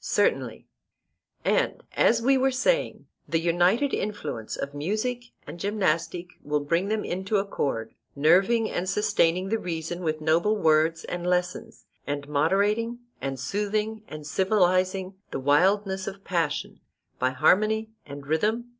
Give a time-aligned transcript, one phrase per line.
[0.00, 0.66] Certainly.
[1.44, 7.04] And, as we were saying, the united influence of music and gymnastic will bring them
[7.04, 13.38] into accord, nerving and sustaining the reason with noble words and lessons, and moderating and
[13.38, 16.80] soothing and civilizing the wildness of passion
[17.20, 18.72] by harmony and rhythm?